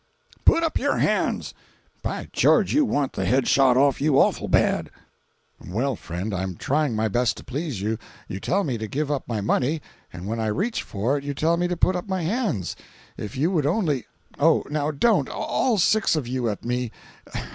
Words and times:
Put 0.45 0.63
up 0.63 0.79
your 0.79 0.97
hands! 0.97 1.53
By 2.01 2.27
George, 2.33 2.73
you 2.73 2.85
want 2.85 3.13
the 3.13 3.23
head 3.23 3.47
shot 3.47 3.77
off 3.77 4.01
you 4.01 4.19
awful 4.19 4.47
bad!" 4.47 4.89
"Well, 5.63 5.95
friend, 5.95 6.33
I'm 6.33 6.55
trying 6.55 6.95
my 6.95 7.07
best 7.07 7.37
to 7.37 7.43
please 7.43 7.81
you. 7.83 7.99
You 8.27 8.39
tell 8.39 8.63
me 8.63 8.79
to 8.79 8.87
give 8.87 9.11
up 9.11 9.27
my 9.27 9.41
money, 9.41 9.79
and 10.11 10.25
when 10.25 10.39
I 10.39 10.47
reach 10.47 10.81
for 10.81 11.17
it 11.19 11.23
you 11.23 11.35
tell 11.35 11.55
me 11.55 11.67
to 11.67 11.77
put 11.77 11.95
up 11.95 12.07
my 12.07 12.23
hands. 12.23 12.75
If 13.15 13.37
you 13.37 13.51
would 13.51 13.67
only—. 13.67 14.07
Oh, 14.39 14.63
now—don't! 14.71 15.29
All 15.29 15.77
six 15.77 16.15
of 16.15 16.25
you 16.27 16.49
at 16.49 16.65
me! 16.65 16.89